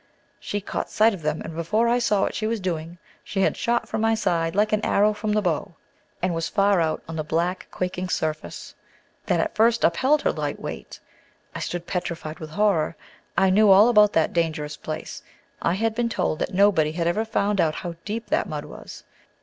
She 0.39 0.61
caught 0.61 0.89
sight 0.89 1.13
of 1.13 1.21
them, 1.21 1.41
and 1.41 1.53
before 1.53 1.87
I 1.87 1.99
saw 1.99 2.21
what 2.23 2.33
she 2.33 2.47
was 2.47 2.59
doing, 2.59 2.97
she 3.23 3.41
had 3.41 3.55
shot 3.55 3.87
from 3.87 4.01
my 4.01 4.15
side 4.15 4.55
like 4.55 4.73
an 4.73 4.83
arrow 4.83 5.13
from 5.13 5.31
the 5.33 5.43
bow, 5.43 5.75
and 6.23 6.33
was 6.33 6.49
far 6.49 6.81
out 6.81 7.03
on 7.07 7.17
the 7.17 7.23
black, 7.23 7.67
quaking 7.69 8.09
surface, 8.09 8.73
that 9.27 9.39
at 9.39 9.53
first 9.53 9.83
upheld 9.83 10.23
her 10.23 10.31
light 10.31 10.59
weight. 10.59 10.99
I 11.53 11.59
stood 11.59 11.85
petrified 11.85 12.39
with 12.39 12.49
horror. 12.49 12.95
I 13.37 13.51
knew 13.51 13.69
all 13.69 13.89
about 13.89 14.13
that 14.13 14.33
dangerous 14.33 14.75
place. 14.75 15.21
I 15.61 15.75
had 15.75 15.93
been 15.93 16.09
told 16.09 16.39
that 16.39 16.51
nobody 16.51 16.93
had 16.93 17.05
ever 17.05 17.23
found 17.23 17.61
out 17.61 17.75
how 17.75 17.93
deep 18.03 18.25
that 18.31 18.49
mud 18.49 18.65
was. 18.65 19.03